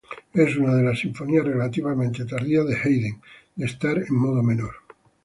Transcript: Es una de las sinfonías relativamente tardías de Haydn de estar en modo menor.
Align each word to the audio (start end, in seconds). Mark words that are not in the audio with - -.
Es 0.33 0.57
una 0.57 0.73
de 0.73 0.81
las 0.81 0.97
sinfonías 0.97 1.45
relativamente 1.45 2.25
tardías 2.25 2.65
de 2.65 2.75
Haydn 2.75 3.21
de 3.55 3.65
estar 3.67 3.99
en 3.99 4.15
modo 4.15 4.41
menor. 4.41 4.71